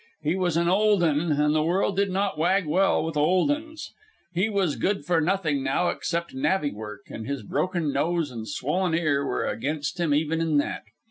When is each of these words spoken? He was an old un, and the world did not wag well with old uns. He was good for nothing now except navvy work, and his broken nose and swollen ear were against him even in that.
He 0.23 0.35
was 0.35 0.57
an 0.57 0.67
old 0.67 1.03
un, 1.03 1.33
and 1.33 1.53
the 1.53 1.61
world 1.61 1.95
did 1.95 2.09
not 2.09 2.35
wag 2.35 2.65
well 2.65 3.05
with 3.05 3.15
old 3.15 3.51
uns. 3.51 3.93
He 4.33 4.49
was 4.49 4.75
good 4.75 5.05
for 5.05 5.21
nothing 5.21 5.61
now 5.63 5.89
except 5.89 6.33
navvy 6.33 6.71
work, 6.71 7.01
and 7.11 7.27
his 7.27 7.43
broken 7.43 7.93
nose 7.93 8.31
and 8.31 8.47
swollen 8.47 8.95
ear 8.95 9.23
were 9.23 9.45
against 9.45 9.99
him 9.99 10.11
even 10.11 10.41
in 10.41 10.57
that. 10.57 10.85